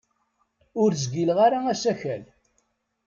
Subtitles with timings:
[0.81, 2.23] Ur zgileɣ ara asakal.